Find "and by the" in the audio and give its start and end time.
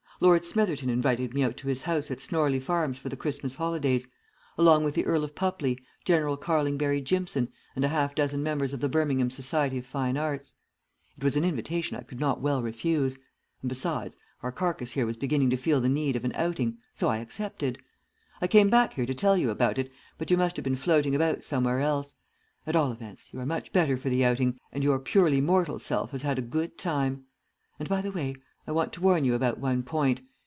27.79-28.11